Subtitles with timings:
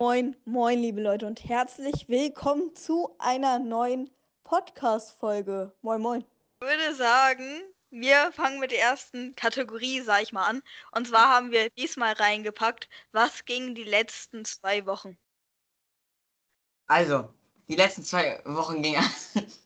[0.00, 4.10] Moin, moin, liebe Leute und herzlich willkommen zu einer neuen
[4.44, 5.76] Podcast-Folge.
[5.82, 6.20] Moin, moin.
[6.22, 10.62] Ich würde sagen, wir fangen mit der ersten Kategorie, sag ich mal, an.
[10.92, 15.18] Und zwar haben wir diesmal reingepackt, was ging die letzten zwei Wochen.
[16.86, 17.28] Also,
[17.68, 18.96] die letzten zwei Wochen ging.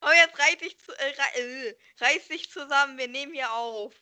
[0.00, 3.92] Oh, jetzt reiß dich, zu, äh, rei- äh, reiß dich zusammen, wir nehmen hier auf.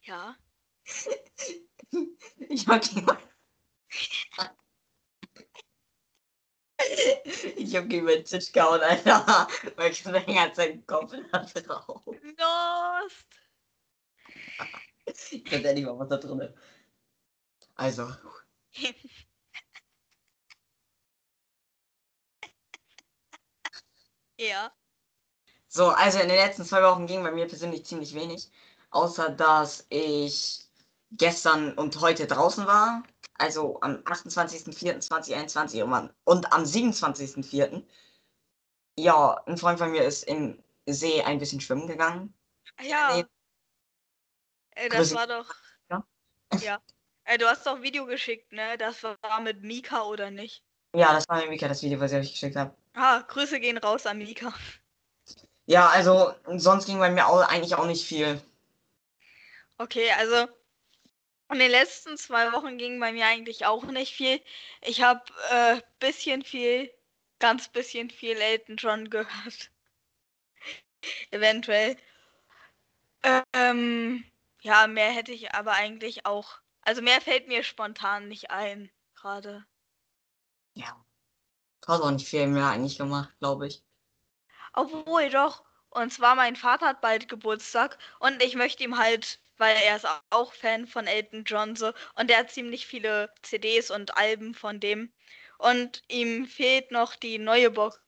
[0.00, 0.34] Ja.
[2.48, 3.06] Ich hab gegen.
[7.56, 9.48] ich hab gegen meinen Tisch gehauen, Alter.
[9.76, 12.04] Weil ich den ganze Zeit den Kopf da drauf.
[12.06, 13.26] Lost.
[15.30, 16.54] Ich weiß ja nicht mal, was da drin ist.
[17.74, 18.08] Also,
[24.38, 24.72] ja.
[25.68, 28.50] so, also in den letzten zwei Wochen ging bei mir persönlich ziemlich wenig.
[28.90, 30.68] Außer dass ich
[31.16, 33.02] gestern und heute draußen war.
[33.38, 37.82] Also am 28.04.2021 und am- und am 27.04.
[38.98, 42.34] Ja, ein Freund von mir ist im See ein bisschen schwimmen gegangen.
[42.80, 43.16] Ja.
[43.16, 43.24] Nee.
[44.74, 45.14] Äh, das Grüße.
[45.14, 45.54] war doch.
[45.90, 46.04] Ja?
[46.60, 46.80] Ja.
[47.24, 48.76] Äh, du hast doch Video geschickt, ne?
[48.78, 50.62] Das war mit Mika oder nicht?
[50.94, 52.74] Ja, das war mir Mika, das Video, was ich euch geschickt habe.
[52.94, 54.52] Ah, Grüße gehen raus an Mika.
[55.66, 58.42] Ja, also sonst ging bei mir auch, eigentlich auch nicht viel.
[59.78, 60.48] Okay, also
[61.52, 64.40] in den letzten zwei Wochen ging bei mir eigentlich auch nicht viel.
[64.80, 66.92] Ich habe äh, bisschen viel,
[67.38, 69.70] ganz bisschen viel Elton John gehört.
[71.30, 71.96] Eventuell.
[73.52, 74.24] Ähm,
[74.60, 76.60] ja, mehr hätte ich aber eigentlich auch.
[76.82, 79.64] Also mehr fällt mir spontan nicht ein, gerade.
[80.74, 81.04] Ja.
[81.86, 83.82] Hat auch nicht viel mehr eigentlich gemacht, glaube ich.
[84.72, 85.64] Obwohl doch.
[85.90, 90.06] Und zwar mein Vater hat bald Geburtstag und ich möchte ihm halt, weil er ist
[90.30, 94.80] auch Fan von Elton John so und er hat ziemlich viele CDs und Alben von
[94.80, 95.12] dem
[95.58, 98.00] und ihm fehlt noch die neue Box,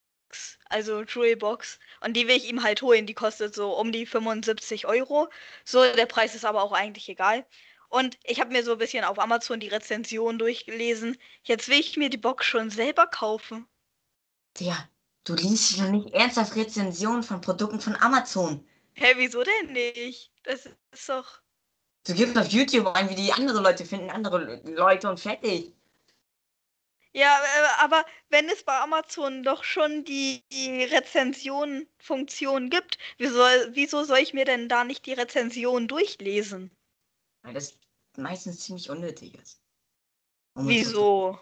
[0.64, 3.06] also Jewel Box und die will ich ihm halt holen.
[3.06, 5.28] Die kostet so um die 75 Euro.
[5.64, 7.46] So, der Preis ist aber auch eigentlich egal.
[7.88, 11.16] Und ich habe mir so ein bisschen auf Amazon die Rezension durchgelesen.
[11.44, 13.68] Jetzt will ich mir die Box schon selber kaufen.
[14.54, 14.88] Tja,
[15.22, 18.66] du liest noch nicht ernsthaft Rezensionen von Produkten von Amazon.
[18.94, 20.32] Hä, wieso denn nicht?
[20.42, 21.43] Das ist doch.
[22.06, 25.72] Du gibst auf YouTube ein, wie die andere Leute finden, andere Le- Leute und fertig.
[27.14, 33.38] Ja, äh, aber wenn es bei Amazon doch schon die, die Rezension-Funktion gibt, wieso,
[33.70, 36.70] wieso soll ich mir denn da nicht die Rezension durchlesen?
[37.42, 37.78] Weil das
[38.16, 39.60] meistens ziemlich unnötig ist.
[40.54, 41.40] Um es so Wieso?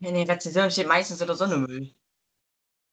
[0.00, 1.94] In den Rezensionen steht meistens oder so eine Müll.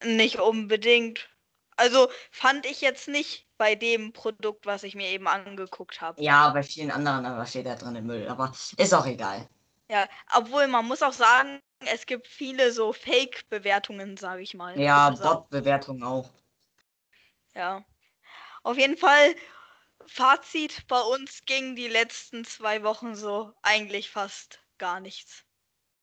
[0.05, 1.29] Nicht unbedingt.
[1.77, 6.21] Also fand ich jetzt nicht bei dem Produkt, was ich mir eben angeguckt habe.
[6.21, 8.27] Ja, bei vielen anderen aber steht da drin Müll.
[8.27, 9.47] Aber ist auch egal.
[9.87, 14.77] Ja, obwohl man muss auch sagen, es gibt viele so Fake-Bewertungen, sage ich mal.
[14.77, 16.29] Ja, Also- Bot-Bewertungen auch.
[17.55, 17.85] Ja.
[18.63, 19.33] Auf jeden Fall,
[20.07, 25.45] Fazit, bei uns ging die letzten zwei Wochen so eigentlich fast gar nichts.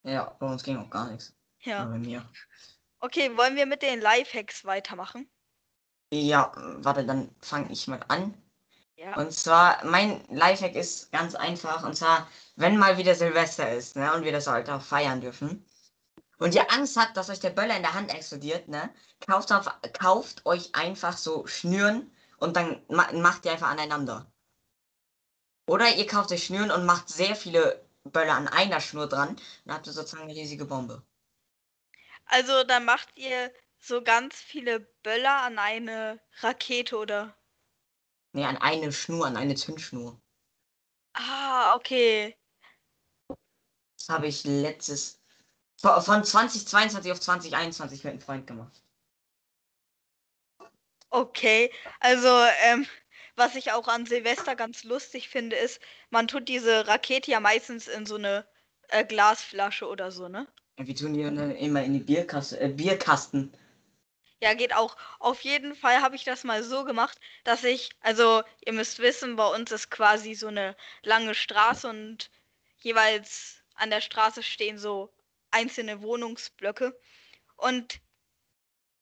[0.02, 1.34] Ja, bei uns ging auch gar nichts.
[1.66, 1.84] Nur Ja.
[1.84, 2.26] Bei mir.
[3.00, 5.30] Okay, wollen wir mit den Lifehacks weitermachen?
[6.12, 8.34] Ja, warte, dann fange ich mal an.
[8.96, 9.16] Ja.
[9.16, 11.84] Und zwar, mein Lifehack ist ganz einfach.
[11.84, 15.64] Und zwar, wenn mal wieder Silvester ist, ne, und wir das halt auch feiern dürfen.
[16.38, 18.90] Und ihr Angst habt, dass euch der Böller in der Hand explodiert, ne,
[19.26, 24.26] kauft, auf, kauft euch einfach so Schnüren und dann ma macht ihr einfach aneinander.
[25.66, 29.36] Oder ihr kauft euch Schnüren und macht sehr viele Böller an einer Schnur dran.
[29.64, 31.02] Dann habt ihr sozusagen eine riesige Bombe.
[32.26, 37.36] Also dann macht ihr so ganz viele Böller an eine Rakete oder.
[38.32, 40.20] Ne, an eine Schnur, an eine Zündschnur.
[41.14, 42.36] Ah, okay.
[43.98, 45.20] Das habe ich letztes.
[45.76, 48.84] Von von 2022 auf 2021 mit einem Freund gemacht.
[51.08, 51.72] Okay.
[51.98, 52.28] Also,
[52.64, 52.86] ähm,
[53.34, 55.80] was ich auch an Silvester ganz lustig finde, ist,
[56.10, 58.46] man tut diese Rakete ja meistens in so eine
[58.88, 60.46] äh, Glasflasche oder so, ne?
[60.78, 63.52] Ja, wir tun die immer in die Bierkasse, äh, Bierkasten.
[64.42, 64.96] Ja, geht auch.
[65.18, 69.36] Auf jeden Fall habe ich das mal so gemacht, dass ich, also ihr müsst wissen,
[69.36, 72.30] bei uns ist quasi so eine lange Straße und
[72.78, 75.12] jeweils an der Straße stehen so
[75.50, 76.98] einzelne Wohnungsblöcke.
[77.56, 78.00] Und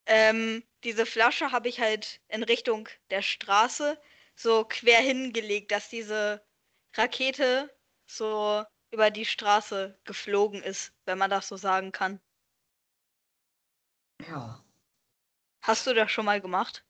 [0.07, 4.01] ähm, diese Flasche habe ich halt in Richtung der Straße
[4.35, 6.45] so quer hingelegt, dass diese
[6.95, 7.73] Rakete
[8.07, 12.21] so über die Straße geflogen ist, wenn man das so sagen kann.
[14.21, 14.65] Ja.
[15.69, 16.83] Hast du das schon mal gemacht?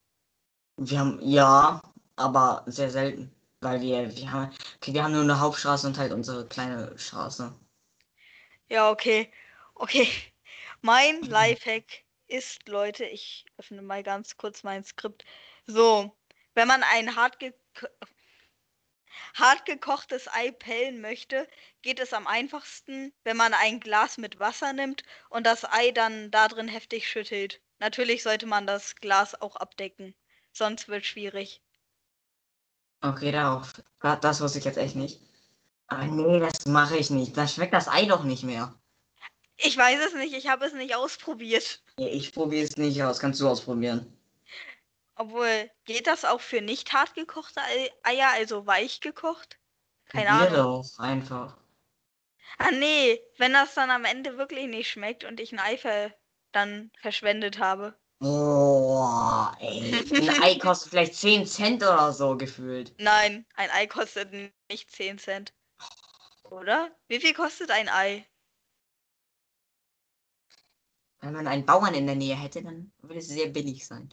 [0.76, 1.82] Wir haben, ja,
[2.14, 3.34] aber sehr selten.
[3.60, 7.52] Weil wir, wir haben, okay, wir haben nur eine Hauptstraße und halt unsere kleine Straße.
[8.68, 9.32] Ja, okay.
[9.74, 10.08] Okay.
[10.80, 15.24] Mein Lifehack ist, Leute, ich öffne mal ganz kurz mein Skript.
[15.66, 16.16] So,
[16.54, 17.52] wenn man ein hart, ge
[19.34, 21.48] hart gekochtes Ei pellen möchte,
[21.82, 26.30] geht es am einfachsten, wenn man ein Glas mit Wasser nimmt und das Ei dann
[26.30, 27.60] da drin heftig schüttelt.
[27.78, 30.14] Natürlich sollte man das Glas auch abdecken,
[30.52, 31.62] sonst wird schwierig.
[33.00, 33.72] Okay, darauf.
[34.00, 35.20] da- Das wusste ich jetzt echt nicht.
[35.86, 37.36] Aber nee, das mache ich nicht.
[37.36, 38.74] Da schmeckt das Ei doch nicht mehr.
[39.56, 41.82] Ich weiß es nicht, ich habe es nicht ausprobiert.
[41.98, 43.18] Nee, ich probiere es nicht aus.
[43.18, 44.12] Kannst du ausprobieren?
[45.16, 49.58] Obwohl, geht das auch für nicht hart gekochte Ei- Eier, also weich gekocht?
[50.06, 50.82] Keine Probier Ahnung.
[50.82, 51.56] doch, einfach.
[52.58, 56.12] Ah nee, wenn das dann am Ende wirklich nicht schmeckt und ich ein Ei ver
[56.52, 57.98] dann verschwendet habe.
[58.20, 59.94] Boah, ey.
[59.94, 62.92] Ein Ei kostet vielleicht 10 Cent oder so gefühlt.
[62.98, 64.32] Nein, ein Ei kostet
[64.68, 65.54] nicht 10 Cent.
[66.50, 66.90] Oder?
[67.06, 68.26] Wie viel kostet ein Ei?
[71.20, 74.12] Wenn man einen Bauern in der Nähe hätte, dann würde es sehr billig sein.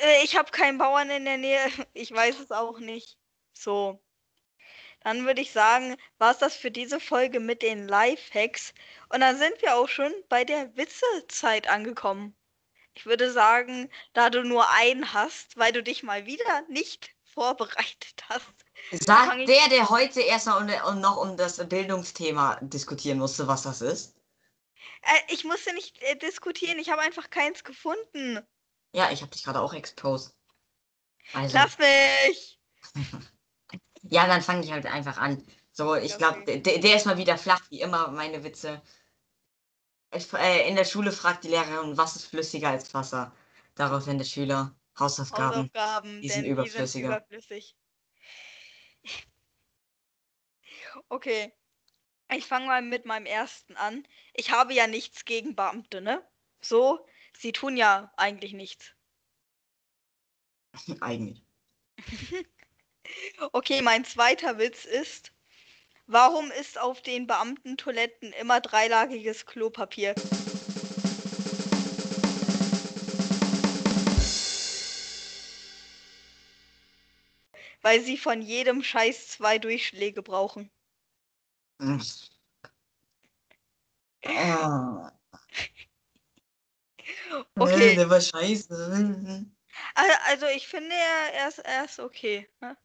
[0.00, 1.60] Äh, ich habe keinen Bauern in der Nähe.
[1.94, 3.18] Ich weiß es auch nicht.
[3.52, 4.00] So.
[5.00, 8.74] Dann würde ich sagen, war es das für diese Folge mit den Lifehacks.
[9.08, 12.36] Und dann sind wir auch schon bei der Witzezeit angekommen.
[12.94, 18.24] Ich würde sagen, da du nur einen hast, weil du dich mal wieder nicht vorbereitet
[18.28, 18.52] hast.
[18.90, 24.16] Sagt der, der heute erstmal um, noch um das Bildungsthema diskutieren musste, was das ist?
[25.02, 28.40] Äh, ich musste nicht äh, diskutieren, ich habe einfach keins gefunden.
[28.92, 30.34] Ja, ich habe dich gerade auch exposed.
[31.32, 32.58] Also, Lass mich!
[34.02, 35.42] ja, dann fange ich halt einfach an.
[35.72, 36.60] So, ich glaube, Okay.
[36.62, 38.82] der, der ist mal wieder flach, wie immer, meine Witze.
[40.14, 43.32] Ich, äh, in der Schule fragt die Lehrerin, was ist flüssiger als Wasser?
[43.74, 45.70] Daraufhin der Schüler, Hausaufgaben.
[45.72, 47.08] Hausaufgaben, die sind überflüssiger.
[47.08, 47.76] überflüssig.
[51.10, 51.52] Okay.
[52.32, 54.06] Ich fange mal mit meinem ersten an.
[54.34, 56.26] Ich habe ja nichts gegen Beamte, ne?
[56.60, 57.06] So,
[57.38, 58.94] sie tun ja eigentlich nichts.
[61.00, 61.42] Eigentlich.
[63.52, 65.32] Okay, mein zweiter Witz ist,
[66.06, 70.14] warum ist auf den Beamtentoiletten immer dreilagiges Klopapier?
[77.82, 80.70] Weil sie von jedem Scheiß zwei Durchschläge brauchen.
[84.24, 85.12] Ah.
[87.54, 87.92] Okay.
[87.92, 89.46] Äh, der war scheiße.
[89.94, 92.48] Al- Also ich finde, er, er, ist, er ist okay.
[92.60, 92.76] Ne?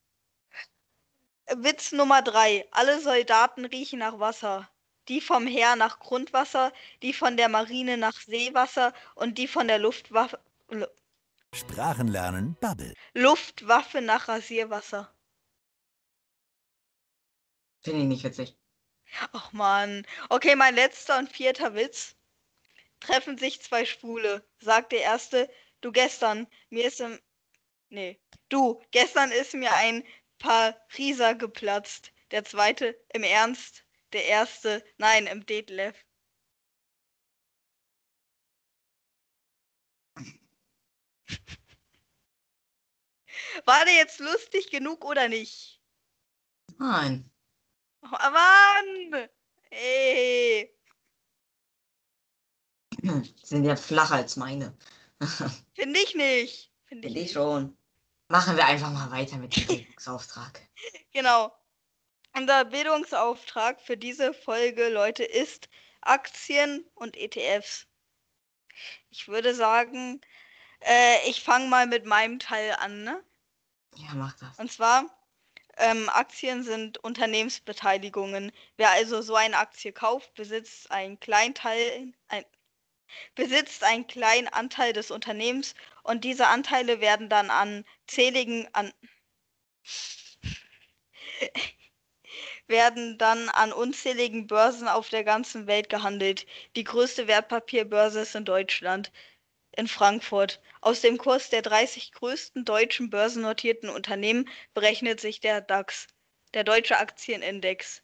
[1.56, 2.68] Witz Nummer drei.
[2.72, 4.70] Alle Soldaten riechen nach Wasser.
[5.10, 9.78] Die vom Heer nach Grundwasser, die von der Marine nach Seewasser und die von der
[9.78, 10.88] Luftwaffe, Lu-
[11.54, 12.94] Sprachenlernen Bubble.
[13.14, 15.14] Luftwaffe nach Rasierwasser.
[17.82, 18.58] Finde ich nicht witzig.
[19.34, 20.08] Ach man.
[20.30, 22.16] Okay, mein letzter und vierter Witz.
[23.02, 24.48] Treffen sich zwei Schwule.
[24.60, 25.50] Sagt der erste,
[25.82, 27.20] du gestern, mir ist im.
[27.90, 28.20] Nee.
[28.48, 30.04] Du, gestern ist mir ein
[30.40, 32.12] Pariser geplatzt.
[32.32, 33.86] Der zweite, im Ernst.
[34.14, 35.96] Der erste, nein, im Detlef.
[43.66, 45.82] War der jetzt lustig genug oder nicht?
[46.78, 47.30] Nein.
[48.02, 49.30] Oh, Mann!
[49.70, 50.76] Ey.
[53.44, 54.78] Sind ja flacher als meine.
[55.76, 56.72] Finde ich nicht.
[56.86, 57.78] Finde ich Finde ich schon.
[58.28, 60.62] Machen wir einfach mal weiter mit dem Bildungsauftrag.
[61.12, 61.54] Genau.
[62.36, 65.70] Unser Bildungsauftrag für diese Folge, Leute, ist
[66.02, 67.86] Aktien und ETFs.
[69.12, 70.20] Ich würde sagen,
[70.80, 73.04] äh, ich fange mal mit meinem Teil an.
[73.04, 73.24] Ne?
[73.96, 74.58] Ja, mach das.
[74.58, 75.06] Und zwar,
[75.78, 78.52] ähm, Aktien sind Unternehmensbeteiligungen.
[78.78, 82.46] Wer also so eine Aktie kauft, besitzt einen kleinen Teil, ein,
[83.36, 88.94] besitzt einen kleinen Anteil des Unternehmens und diese Anteile werden dann an zähligen an
[92.68, 96.46] werden dann an unzähligen Börsen auf der ganzen Welt gehandelt.
[96.76, 99.12] Die größte Wertpapierbörse ist in Deutschland,
[99.76, 100.62] in Frankfurt.
[100.82, 106.08] Aus dem Kurs der 30 größten deutschen börsennotierten Unternehmen berechnet sich der DAX,
[106.54, 108.02] der Deutsche Aktienindex.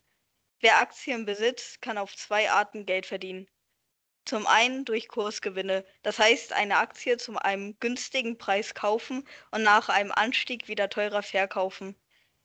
[0.61, 3.47] Wer Aktien besitzt, kann auf zwei Arten Geld verdienen.
[4.29, 9.89] Zum einen durch Kursgewinne, das heißt eine Aktie zu einem günstigen Preis kaufen und nach
[9.89, 11.95] einem Anstieg wieder teurer verkaufen.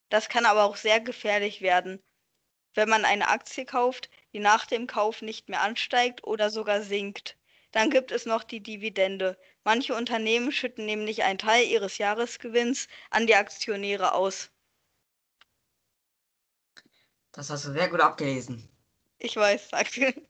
[0.09, 2.03] Das kann aber auch sehr gefährlich werden,
[2.73, 7.37] wenn man eine Aktie kauft, die nach dem Kauf nicht mehr ansteigt oder sogar sinkt.
[7.71, 9.38] Dann gibt es noch die Dividende.
[9.62, 14.50] Manche Unternehmen schütten nämlich einen Teil ihres Jahresgewinns an die Aktionäre aus.
[17.33, 18.71] Das hast du sehr gut abgelesen.
[19.19, 20.26] Ich weiß, danke.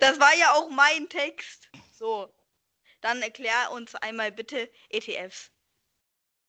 [0.00, 1.68] Das war ja auch mein Text.
[1.92, 2.32] So.
[3.00, 5.50] Dann erklär uns einmal bitte ETFs.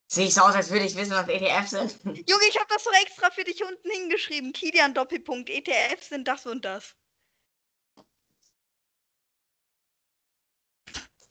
[0.08, 2.00] Sehe ich so aus, als würde ich wissen, was ETFs sind?
[2.28, 4.54] Junge, ich habe das doch extra für dich unten hingeschrieben.
[4.54, 5.50] Kilian Doppelpunkt.
[5.50, 6.96] ETFs sind das und das.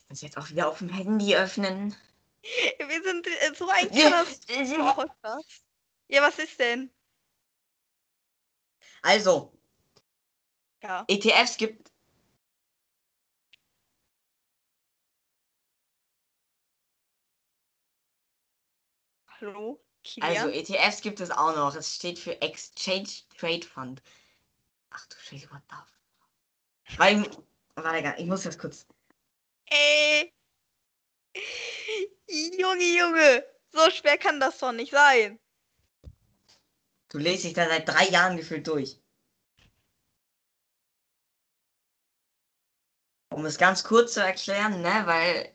[0.08, 1.94] muss jetzt auch wieder auf dem Handy öffnen.
[2.42, 3.88] Wir sind äh, so ein
[4.94, 5.64] Podcast.
[6.08, 6.90] Ja, was ist denn?
[9.02, 9.52] Also,
[10.82, 11.04] Ja.
[11.08, 11.90] ETFs gibt.
[19.40, 19.80] Hallo?
[20.04, 20.36] Kilian?
[20.36, 21.74] Also, ETFs gibt es auch noch.
[21.74, 24.02] Es steht für Exchange Trade Fund.
[24.90, 27.22] Ach du Scheiße, what the f- Weil,
[27.74, 28.86] warte, gar- ich muss das kurz.
[29.66, 30.32] Ey.
[32.58, 33.44] Junge, Junge.
[33.70, 35.38] So schwer kann das doch nicht sein.
[37.10, 38.98] Du lest dich da seit drei Jahren gefühlt durch.
[43.30, 45.54] Um es ganz kurz zu erklären, ne, weil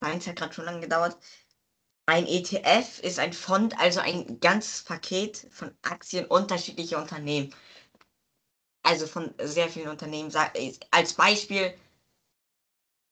[0.00, 1.16] meins hat gerade schon lange gedauert.
[2.06, 7.52] Ein ETF ist ein Fonds, also ein ganzes Paket von Aktien unterschiedlicher Unternehmen.
[8.84, 10.32] Also von sehr vielen Unternehmen.
[10.92, 11.76] Als Beispiel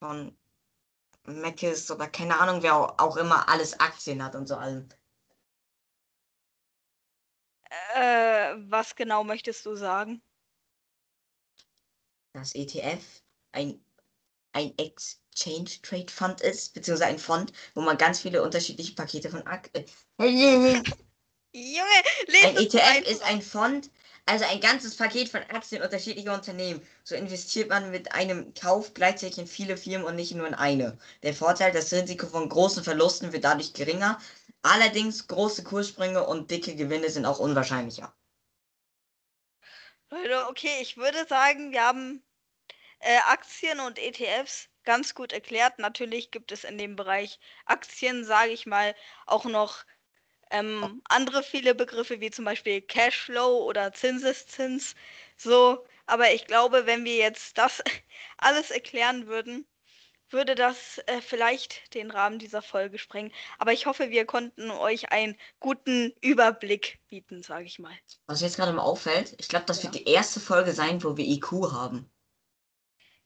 [0.01, 0.37] von
[1.27, 4.89] Mc's oder keine Ahnung, wer auch- immer alles Aktien hat und so allem.
[7.95, 10.23] Äh, was genau möchtest du sagen?
[12.35, 13.85] dass ETF ein,
[14.55, 19.47] ein Exchange Trade Fund ist, beziehungsweise ein Fond, wo man ganz viele unterschiedliche Pakete von
[19.47, 19.85] Aktien.
[21.53, 23.11] Junge, lese Ein ETF einfach.
[23.11, 23.91] ist ein Fond,
[24.27, 26.81] also ein ganzes Paket von Aktien unterschiedlicher Unternehmen.
[27.05, 30.99] So investiert man mit einem Kauf gleichzeitig in viele Firmen und nicht nur in eine.
[31.23, 34.19] Der Vorteil, das Risiko von großen Verlusten wird dadurch geringer.
[34.63, 38.13] Allerdings große Kurssprünge und dicke Gewinne sind auch unwahrscheinlicher.
[40.11, 42.23] Leute, okay, ich würde sagen, wir haben
[43.05, 45.79] äh, Aktien und ETFs ganz gut erklärt.
[45.79, 48.95] Natürlich gibt es in dem Bereich Aktien, sage ich mal,
[49.27, 49.85] auch noch
[50.51, 54.95] ähm, andere viele Begriffe wie zum Beispiel Cashflow oder Zinseszins.
[55.37, 57.83] So, aber ich glaube, wenn wir jetzt das
[58.39, 59.67] alles erklären würden,
[60.31, 63.33] würde das äh, vielleicht den Rahmen dieser Folge sprengen.
[63.59, 67.97] Aber ich hoffe, wir konnten euch einen guten Überblick bieten, sage ich mal.
[68.27, 69.85] Was mir jetzt gerade mal auffällt, ich glaube, das Ja.
[69.85, 72.11] wird die erste Folge sein, wo wir IQ haben.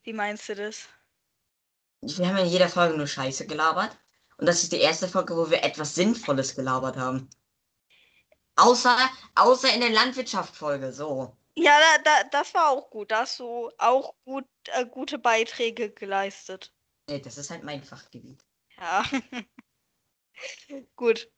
[0.08, 0.88] Wie meinst du das?
[2.00, 3.94] Wir haben in jeder Folge nur Scheiße gelabert.
[4.38, 7.28] Und das ist die erste Folge, wo wir etwas Sinnvolles gelabert haben.
[8.56, 8.96] Außer,
[9.34, 11.36] außer in der Landwirtschaft-Folge, so.
[11.56, 13.10] Ja, da, da, das war auch gut.
[13.10, 16.72] Da hast du auch gut, äh, gute Beiträge geleistet.
[17.06, 18.42] Nee, das ist halt mein Fachgebiet.
[18.78, 19.04] Ja.
[20.96, 21.30] gut.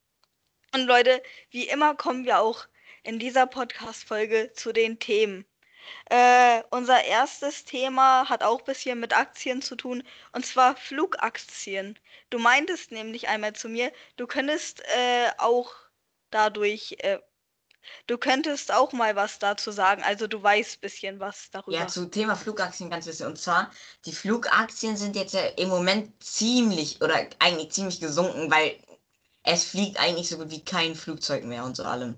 [0.72, 2.68] Und Leute, wie immer kommen wir auch
[3.02, 5.44] in dieser Podcast-Folge zu den Themen.
[6.06, 11.98] Äh, unser erstes Thema hat auch ein bisschen mit Aktien zu tun, und zwar Flugaktien.
[12.30, 15.72] Du meintest nämlich einmal zu mir, du könntest äh, auch
[16.30, 17.18] dadurch, äh,
[18.06, 20.02] du könntest auch mal was dazu sagen.
[20.02, 21.76] Also du weißt ein bisschen was darüber.
[21.76, 23.26] Ja, zu Thema Flugaktien ganz bisschen.
[23.26, 23.70] Und zwar,
[24.04, 28.76] die Flugaktien sind jetzt ja im Moment ziemlich oder eigentlich ziemlich gesunken, weil
[29.42, 32.16] es fliegt eigentlich so gut wie kein Flugzeug mehr und so allem.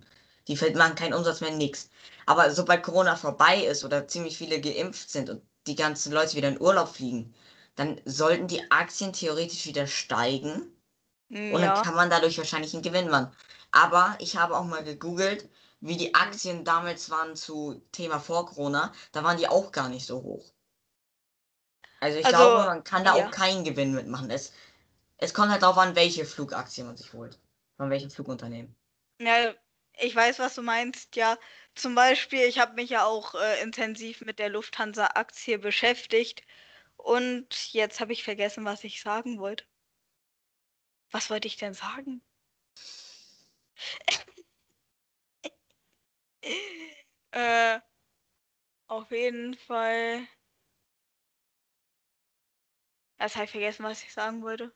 [0.49, 1.89] Die machen keinen Umsatz mehr, nix.
[2.27, 6.49] Aber sobald Corona vorbei ist oder ziemlich viele geimpft sind und die ganzen Leute wieder
[6.49, 7.35] in Urlaub fliegen,
[7.77, 10.73] dann sollten die Aktien theoretisch wieder steigen.
[11.31, 11.83] Mm, Und dann ja.
[11.83, 13.33] kann man dadurch wahrscheinlich einen Gewinn machen.
[13.73, 15.49] Aber ich habe auch mal gegoogelt,
[15.81, 18.93] wie die Aktien damals waren zu Thema vor Corona.
[19.13, 20.53] Da waren die auch gar nicht so hoch.
[22.01, 23.15] Also ich Also, glaube, man kann da ja.
[23.15, 24.31] auch keinen Gewinn mitmachen.
[24.31, 24.53] Es,
[25.19, 27.41] es kommt halt darauf an, welche Flugaktien man sich holt.
[27.79, 28.77] Von welchem Flugunternehmen.
[29.19, 29.55] Ja,
[29.99, 31.17] ich weiß, was du meinst.
[31.17, 31.39] Ja,
[31.75, 36.43] zum Beispiel, ich habe mich ja auch äh, intensiv mit der Lufthansa-Aktie beschäftigt.
[36.97, 39.65] Und jetzt habe ich vergessen, was ich sagen wollte.
[41.13, 42.23] Was wollte ich denn sagen?
[47.33, 47.81] äh,
[48.87, 50.29] auf jeden Fall.
[53.19, 54.71] Jetzt habe ich vergessen, was ich sagen wollte.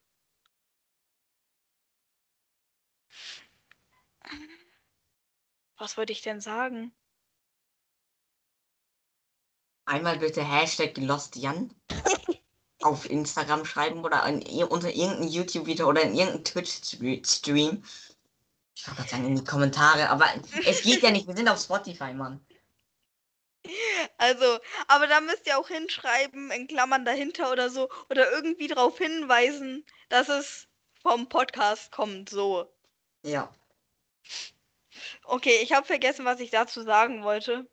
[5.78, 6.94] Was wollte ich denn sagen?
[9.84, 11.74] Einmal bitte Hashtag LostJan
[12.82, 17.84] auf Instagram schreiben oder in, unter irgendeinem YouTube-Video oder in irgendeinem Twitch-Stream.
[18.74, 20.26] Ich wollte gerade sagen, in die Kommentare, aber
[20.66, 22.44] es geht ja nicht, wir sind auf Spotify, Mann.
[24.18, 28.98] Also, aber da müsst ihr auch hinschreiben, in Klammern dahinter oder so, oder irgendwie darauf
[28.98, 30.68] hinweisen, dass es
[31.02, 32.70] vom Podcast kommt, so.
[33.22, 33.52] Ja.
[35.24, 37.68] Okay, ich habe vergessen, was ich dazu sagen wollte.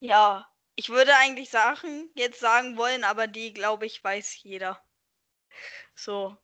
[0.00, 4.80] Ja, ich würde eigentlich Sachen jetzt sagen wollen, aber die, glaube ich, weiß jeder.
[5.94, 6.36] So.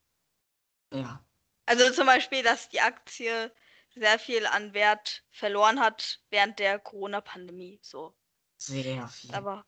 [0.93, 1.25] Ja.
[1.67, 3.53] Also zum Beispiel, dass die Aktie
[3.95, 7.79] sehr viel an Wert verloren hat während der Corona-Pandemie.
[7.83, 8.15] So.
[8.57, 9.35] Sehr viel.
[9.35, 9.65] Aber.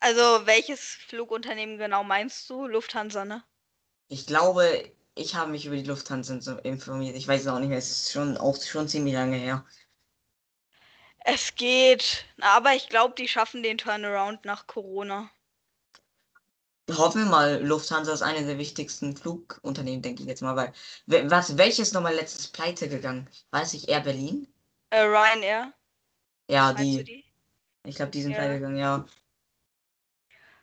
[0.00, 2.66] Also, welches Flugunternehmen genau meinst du?
[2.66, 3.44] Lufthansa, ne?
[4.08, 7.16] Ich glaube, ich habe mich über die Lufthansa informiert.
[7.16, 7.78] Ich weiß es auch nicht mehr.
[7.78, 9.64] Es ist schon auch schon ziemlich lange her.
[11.24, 12.24] Es geht.
[12.40, 15.30] Aber ich glaube, die schaffen den Turnaround nach Corona.
[16.90, 20.72] Hoffen wir mal, Lufthansa ist eine der wichtigsten Flugunternehmen, denke ich jetzt mal, weil
[21.06, 23.28] we- was welches nochmal letztes pleite gegangen?
[23.52, 24.48] Weiß ich Air Berlin?
[24.90, 25.72] Äh, Ryanair,
[26.48, 27.04] Ja, die.
[27.04, 27.24] die?
[27.84, 28.38] Ich glaube, die sind Ja.
[28.38, 29.06] pleite gegangen, ja.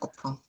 [0.01, 0.41] Opfer.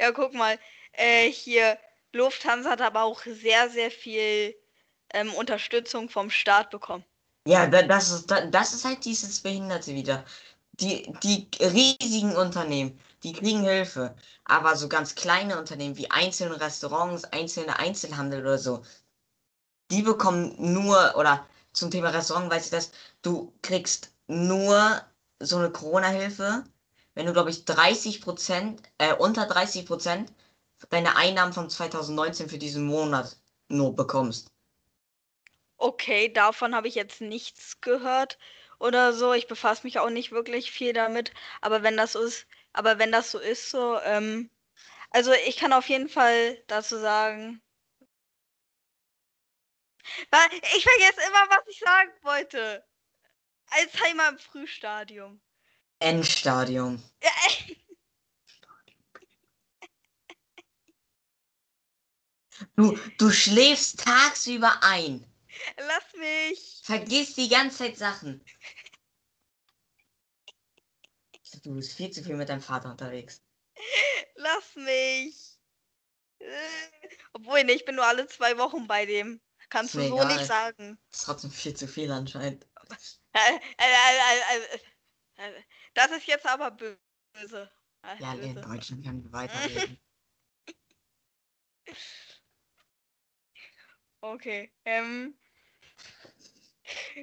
[0.00, 0.58] Ja, guck mal.
[0.92, 1.78] Äh, hier,
[2.12, 4.54] Lufthansa hat aber auch sehr, sehr viel
[5.12, 7.04] ähm, Unterstützung vom Staat bekommen.
[7.46, 10.24] Ja, da, das ist da, das ist halt dieses Behinderte wieder.
[10.80, 14.14] Die, die riesigen Unternehmen, die kriegen Hilfe.
[14.44, 18.82] Aber so ganz kleine Unternehmen wie einzelne Restaurants, einzelne Einzelhandel oder so,
[19.90, 25.00] die bekommen nur, oder zum Thema Restaurant weiß ich das, du kriegst nur
[25.40, 26.64] so eine Corona-Hilfe,
[27.16, 30.32] wenn du, glaube ich, 30 Prozent, äh, unter 30 Prozent
[30.90, 34.52] deine Einnahmen von 2019 für diesen Monat nur bekommst.
[35.78, 38.38] Okay, davon habe ich jetzt nichts gehört
[38.78, 39.32] oder so.
[39.32, 41.32] Ich befasse mich auch nicht wirklich viel damit.
[41.62, 44.50] Aber wenn das so ist, aber wenn das so ist, so, ähm,
[45.10, 47.62] also ich kann auf jeden Fall dazu sagen.
[50.76, 52.84] Ich vergesse immer, was ich sagen wollte.
[53.70, 55.40] Alzheimer im Frühstadium.
[55.98, 57.02] Endstadium.
[62.74, 65.26] Du, du schläfst tagsüber ein.
[65.78, 66.80] lass mich.
[66.84, 68.44] Vergiss die ganze Zeit Sachen.
[71.62, 73.42] Du bist viel zu viel mit deinem Vater unterwegs.
[74.36, 75.58] Lass mich.
[76.38, 76.46] Äh,
[77.32, 79.40] Obwohl, ne, ich bin nur alle zwei Wochen bei dem.
[79.68, 80.36] Kannst du so egal.
[80.36, 80.98] nicht sagen.
[81.10, 82.66] Das ist trotzdem viel zu viel anscheinend.
[85.36, 85.52] Äh,
[85.94, 87.70] Das ist jetzt aber böse.
[88.18, 88.66] Ja, in böse.
[88.66, 89.98] Deutschland können wir weiterreden.
[94.22, 94.72] Okay.
[94.84, 95.38] Ähm,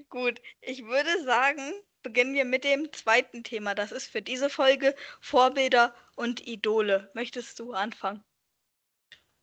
[0.10, 3.76] gut, ich würde sagen, beginnen wir mit dem zweiten Thema.
[3.76, 7.12] Das ist für diese Folge Vorbilder und Idole.
[7.14, 8.24] Möchtest du anfangen?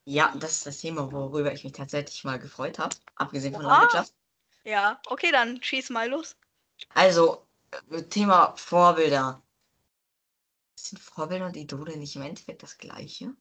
[0.06, 2.96] Ja, das ist das Thema, worüber ich mich tatsächlich mal gefreut habe.
[3.16, 3.72] Abgesehen von Oha.
[3.72, 4.14] Landwirtschaft.
[4.64, 6.36] Ja, okay, dann schieß mal los.
[6.94, 7.46] Also,
[8.10, 9.42] Thema Vorbilder.
[10.74, 13.36] Sind Vorbilder und Idole nicht im Endeffekt das gleiche?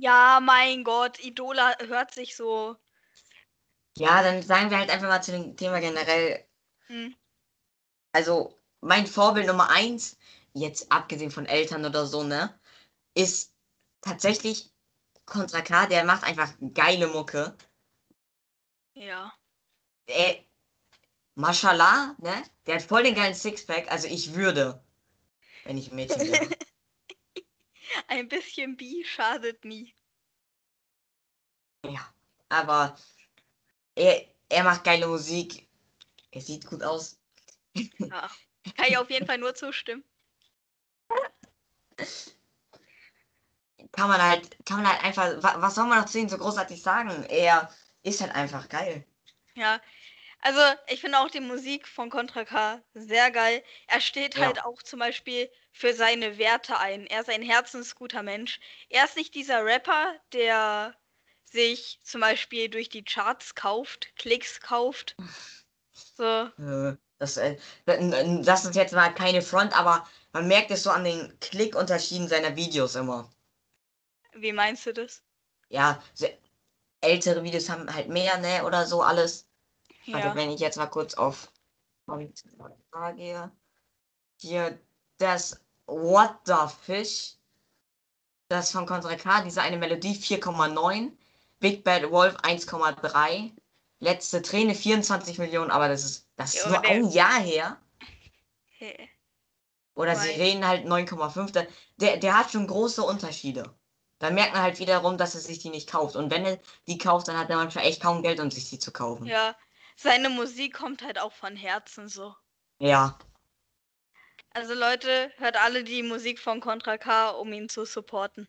[0.00, 2.76] Ja, mein Gott, Idole hört sich so.
[3.96, 6.44] Ja, dann sagen wir halt einfach mal zu dem Thema generell.
[6.88, 7.12] Hm,
[8.12, 10.16] Also, mein Vorbild Nummer eins,
[10.54, 12.56] jetzt abgesehen von Eltern oder so, ne,
[13.14, 13.54] ist
[14.02, 14.72] tatsächlich
[15.26, 17.56] Contra K, der macht einfach geile Mucke.
[18.94, 19.32] ja.
[20.08, 20.44] Der,
[21.34, 24.80] Mashallah, ne, der hat voll den geilen Sixpack, also ich würde,
[25.64, 26.48] wenn ich ein Mädchen wäre.
[28.08, 29.94] Ein bisschen Bi schadet nie.
[31.84, 32.00] ja,
[32.48, 32.96] aber
[33.94, 35.68] er, er macht geile Musik,
[36.32, 37.18] er sieht gut aus.
[37.98, 38.30] Ja.
[38.76, 40.04] Kann ich auf jeden Fall nur zustimmen.
[43.92, 46.38] Kann man halt, kann man halt einfach, wa- was soll man noch zu ihm so
[46.38, 47.24] großartig sagen?
[47.24, 47.70] Er
[48.02, 49.04] ist halt einfach geil.
[49.54, 49.80] Ja.
[50.42, 53.62] Also, ich finde auch die Musik von Contra K sehr geil.
[53.86, 54.40] Er steht Ja.
[54.40, 57.06] halt auch zum Beispiel für seine Werte ein.
[57.06, 58.60] Er ist ein herzensguter Mensch.
[58.90, 60.94] Er ist nicht dieser Rapper, der
[61.44, 65.16] sich zum Beispiel durch die Charts kauft, Klicks kauft.
[66.16, 70.90] So, Äh, Das, äh, das ist jetzt mal keine Front, aber man merkt es so
[70.90, 73.28] an den Klickunterschieden seiner Videos immer.
[74.34, 75.22] wie meinst du das?
[75.70, 76.02] Ja,
[77.02, 79.49] ältere Videos haben halt mehr, ne, oder so alles.
[80.06, 80.34] Warte, Ja.
[80.34, 81.50] wenn ich jetzt mal kurz auf
[82.92, 83.50] da gehe.
[84.38, 84.78] Hier,
[85.18, 87.34] das What the Fish.
[88.48, 91.12] Das von Contra K, diese eine Melodie 4,9.
[91.60, 93.52] Big Bad Wolf 1,3.
[94.00, 97.76] Letzte Träne 24 Millionen, aber das ist, das ist Ja, nur ein Jahr her.
[98.78, 99.10] Hey.
[99.94, 101.52] Oder Weil- Sirenen halt 9,5.
[101.52, 101.66] Der,
[101.98, 103.74] der, der hat schon große Unterschiede.
[104.20, 106.16] dann merkt man halt wiederum, dass er sich die nicht kauft.
[106.16, 108.78] Und wenn er die kauft, dann hat er manchmal echt kaum Geld, um sich die
[108.78, 109.26] zu kaufen.
[109.26, 109.54] Ja,
[110.00, 112.34] seine Musik kommt halt auch von Herzen so.
[112.78, 113.18] Ja.
[114.52, 118.48] Also Leute, hört alle die Musik von Contra K, um ihn zu supporten.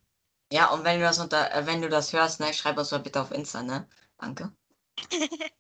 [0.52, 3.00] Ja, und wenn du das unter, äh, wenn du das hörst, ne, schreib uns mal
[3.00, 3.88] bitte auf Insta, ne?
[4.18, 4.52] Danke.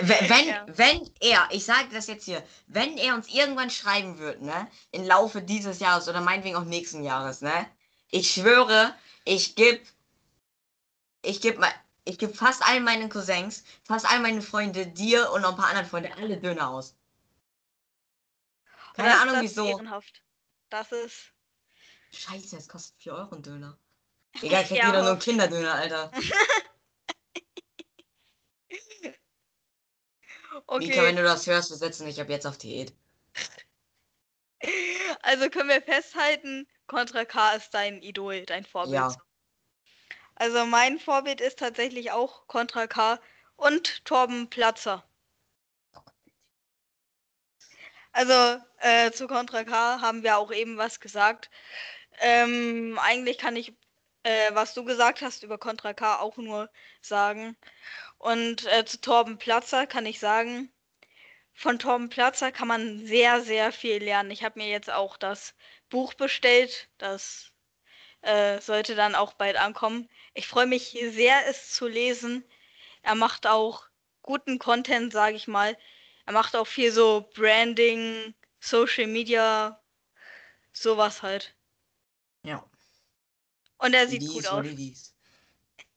[0.00, 0.64] Wenn, wenn, Ja.
[0.68, 5.04] wenn er, ich sage das jetzt hier, wenn er uns irgendwann schreiben wird, ne, im
[5.04, 7.66] Laufe dieses Jahres oder meinetwegen auch nächsten Jahres, ne,
[8.10, 9.84] ich schwöre, ich geb,
[11.22, 11.72] ich geb mal,
[12.08, 15.68] ich geb fast allen meinen Cousins, fast all meine Freunde, dir und noch ein paar
[15.68, 16.96] anderen Freunde, alle Döner aus.
[18.92, 19.66] Keine ist Ahnung das wieso.
[19.66, 20.22] Ehrenhaft.
[20.70, 21.32] Das ist.
[22.10, 23.78] Scheiße, es kostet 4 Euro ein Döner.
[24.40, 26.10] Egal, kriegt Ja, jeder nur einen Kinderdöner, Alter.
[30.72, 32.94] Mika, wenn Okay, du das hörst, wir setzen dich ab jetzt auf Diät.
[35.22, 38.94] also können wir festhalten, Contra K ist dein Idol, dein Vorbild.
[38.94, 39.22] Ja.
[40.38, 43.18] Also mein Vorbild ist tatsächlich auch Contra K
[43.56, 45.02] und Torben Platzer.
[48.12, 51.50] Also äh, zu Contra K haben wir auch eben was gesagt.
[52.20, 53.74] Ähm, eigentlich kann ich,
[54.22, 56.70] äh, was du gesagt hast über Contra K auch nur
[57.00, 57.56] sagen.
[58.18, 60.72] Und äh, zu Torben Platzer kann ich sagen,
[61.52, 64.30] von Torben Platzer kann man sehr, sehr viel lernen.
[64.30, 65.54] Ich habe mir jetzt auch das
[65.90, 66.88] Buch bestellt.
[66.98, 67.52] Das
[68.22, 70.08] äh, sollte dann auch bald ankommen.
[70.34, 72.44] Ich freue mich sehr, es zu lesen.
[73.02, 73.86] Er macht auch
[74.22, 75.76] guten Content, sage ich mal.
[76.26, 79.82] Er macht auch viel so Branding, Social Media,
[80.72, 81.54] sowas halt.
[82.42, 82.68] Ja.
[83.78, 84.66] Und er sieht Dies, gut aus.
[84.66, 85.14] it.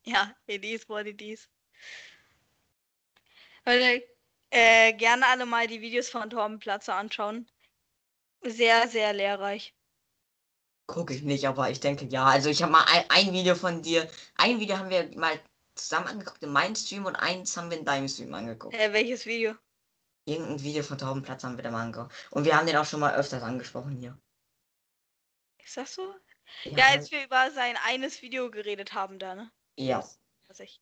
[0.04, 1.50] Ja, it is what it is.
[3.66, 4.04] Leute,
[4.50, 7.50] äh, gerne alle mal die Videos von Torben Platzer anschauen.
[8.42, 9.74] Sehr, sehr lehrreich.
[10.94, 12.26] Guck ich nicht, aber ich denke ja.
[12.26, 14.10] Also ich habe mal ein, ein Video von dir.
[14.36, 15.40] Ein Video haben wir mal
[15.76, 18.76] zusammen angeguckt in meinem Stream und eins haben wir in deinem Stream angeguckt.
[18.76, 19.56] Äh, welches Video?
[20.26, 22.14] Irgendein Video von Taubenplatz haben wir da mal angeguckt.
[22.32, 24.18] Und wir haben den auch schon mal öfters angesprochen hier.
[25.64, 26.14] Ist das so?
[26.64, 29.52] Ja, Ja, als wir über sein eines Video geredet haben da, ne?
[29.78, 30.06] ja.
[30.50, 30.82] Weiß ich.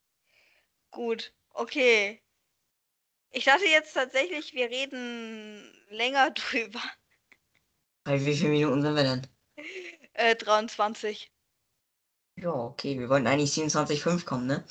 [0.90, 2.24] Gut, okay.
[3.30, 6.82] Ich dachte jetzt tatsächlich, wir reden länger drüber.
[8.04, 9.28] Bei wie vielen Minuten sind wir denn?
[10.20, 11.32] Äh, 23.
[12.36, 14.66] Ja, okay, wir wollten eigentlich 27,5 kommen, ne?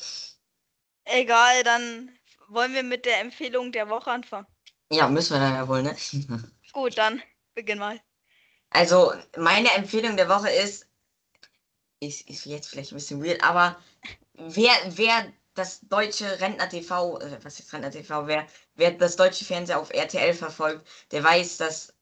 [1.04, 2.10] Egal, dann
[2.48, 4.46] wollen wir mit der Empfehlung der Woche anfangen.
[4.92, 5.96] Ja, müssen wir dann ja wohl, ne?
[6.74, 7.22] Gut, dann
[7.54, 7.98] beginn mal.
[8.68, 10.86] Also, meine Empfehlung der Woche ist,
[12.00, 13.80] ist, ist jetzt vielleicht ein bisschen weird, aber
[14.34, 19.46] wer, wer das deutsche Rentner TV, äh, was ist Rentner TV, wer, wer das deutsche
[19.46, 21.94] Fernsehen auf RTL verfolgt, der weiß, dass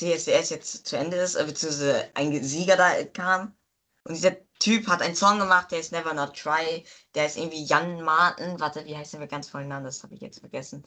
[0.00, 3.56] DSDS jetzt zu Ende ist, äh, beziehungsweise ein Sieger da kam.
[4.04, 7.64] Und dieser Typ hat einen Song gemacht, der ist Never Not Try, der ist irgendwie
[7.64, 10.84] Jan Martin, warte, wie heißt der mit ganz vollen Namen, das habe ich jetzt vergessen.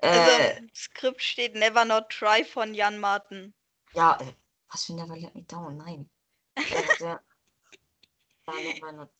[0.00, 3.54] Also Äh, im Skript steht Never Not Try von Jan Martin.
[3.94, 4.32] Ja, äh,
[4.70, 6.08] was für Never Let Me Down, nein.
[6.54, 6.62] Äh,
[7.00, 7.20] der,
[8.92, 9.10] Not-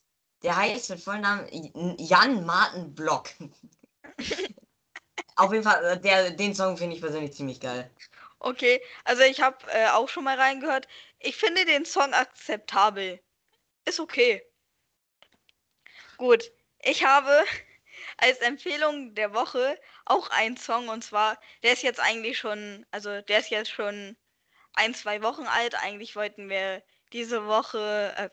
[0.43, 3.31] der heißt mit vollen Namen Jan Martin Block.
[5.37, 7.91] Auf jeden Fall, äh, der, den Song finde ich persönlich ziemlich geil.
[8.41, 10.89] Okay, also ich habe äh, auch schon mal reingehört.
[11.19, 13.21] Ich finde den Song akzeptabel.
[13.85, 14.43] Ist okay.
[16.17, 16.51] Gut,
[16.83, 17.45] ich habe
[18.19, 23.21] als Empfehlung der Woche auch einen Song und zwar, der ist jetzt eigentlich schon, also
[23.23, 24.17] der ist jetzt schon
[24.75, 25.75] ein, zwei Wochen alt.
[25.75, 28.31] Eigentlich wollten wir diese Woche, äh,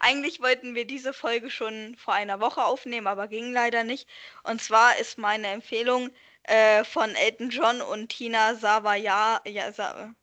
[0.00, 4.08] eigentlich wollten wir diese Folge schon vor einer Woche aufnehmen, aber ging leider nicht.
[4.44, 6.10] Und zwar ist meine Empfehlung
[6.48, 10.14] äh, von Elton John und Tina Savaya, ja, Sa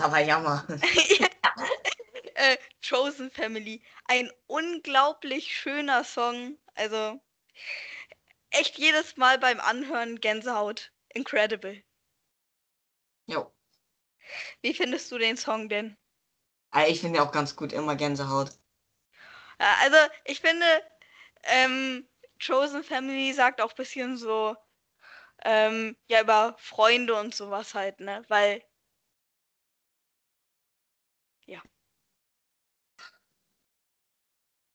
[0.00, 0.66] aber Jammer.
[2.34, 2.56] äh,
[2.86, 3.82] Chosen Family.
[4.06, 6.58] Ein unglaublich schöner Song.
[6.74, 7.20] Also
[8.50, 10.90] echt jedes Mal beim Anhören Gänsehaut.
[11.14, 11.84] Incredible.
[13.26, 13.52] Jo.
[14.60, 15.96] Wie findest du den Song denn?
[16.72, 18.52] Äh, Ich finde auch ganz gut immer Gänsehaut.
[19.60, 20.66] Ja, also ich finde,
[21.44, 22.08] ähm,
[22.44, 24.56] Chosen Family sagt auch ein bisschen so,
[25.44, 28.24] ähm, ja, über Freunde und sowas halt, ne?
[28.28, 28.62] Weil,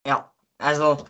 [0.06, 1.04] Ja, also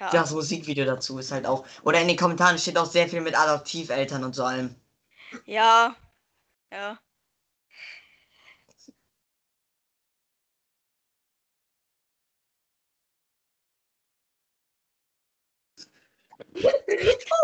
[0.00, 0.24] ja.
[0.24, 1.66] das Musikvideo dazu ist halt auch.
[1.82, 4.74] Oder in den Kommentaren steht auch sehr viel mit Adoptiveltern und so allem.
[5.46, 5.96] Ja,
[6.72, 6.98] ja.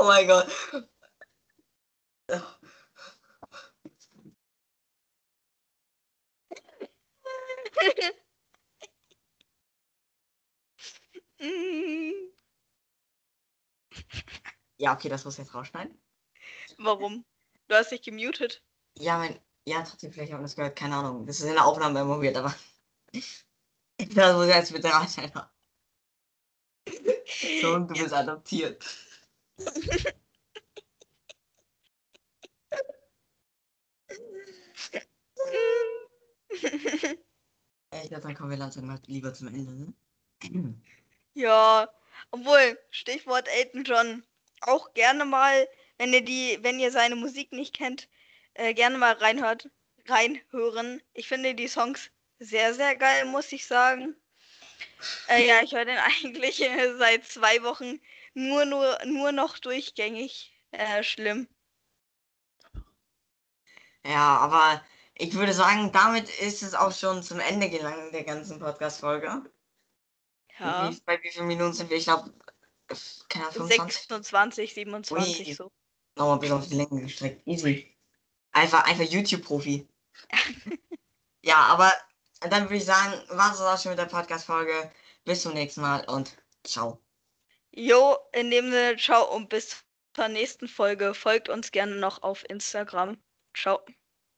[0.01, 0.49] oh mein Gott.
[14.77, 16.01] Ja, okay, das muss ich jetzt rausschneiden.
[16.79, 17.25] Warum?
[17.69, 18.63] Du hast dich gemutet.
[18.97, 21.27] Ja, mein, ja, trotzdem, vielleicht haben das gehört, keine Ahnung.
[21.27, 22.55] Das ist in der Aufnahme immer weird, aber.
[23.13, 25.43] das muss ich jetzt bitte rausschneiden.
[27.63, 28.85] So, und du bist adoptiert.
[37.93, 39.95] Ja, Ich glaube, dann kommen wir langsam mal lieber zum Ende, ne?
[41.35, 41.89] Ja,
[42.33, 44.25] obwohl, Stichwort Elton John.
[44.63, 48.09] Auch gerne mal, wenn ihr die, wenn ihr seine Musik nicht kennt,
[48.55, 49.71] äh, gerne mal reinhört,
[50.07, 51.01] reinhören.
[51.15, 54.17] Ich finde die Songs sehr, sehr geil, muss ich sagen.
[55.29, 58.01] Äh, ja, ich höre den eigentlich äh, seit zwei Wochen
[58.35, 60.53] nur, nur, nur noch durchgängig.
[60.73, 61.49] Äh, schlimm.
[64.05, 64.83] Ja, aber
[65.15, 69.43] ich würde sagen, damit ist es auch schon zum Ende gelangt der ganzen Podcast-Folge.
[70.59, 70.91] Ja.
[70.91, 71.97] Wie, bei wie vielen Minuten sind wir?
[71.97, 72.33] Ich glaube,
[73.29, 73.97] keine Ahnung, 25?
[73.97, 75.55] 26, 27 Ui.
[75.55, 75.71] so.
[76.17, 77.47] Nochmal bis auf die Länge gestreckt.
[77.47, 77.95] Easy.
[78.53, 79.89] Einfach, einfach YouTube-Profi.
[81.43, 81.93] ja, aber
[82.41, 84.91] dann würde ich sagen, war es auch schon mit der Podcast-Folge.
[85.25, 86.99] Bis zum nächsten Mal und ciao.
[87.73, 91.15] Jo, in dem Sinne, ciao und bis zur nächsten Folge.
[91.15, 93.19] Folgt uns gerne noch auf Instagram.
[93.55, 93.81] Ciao.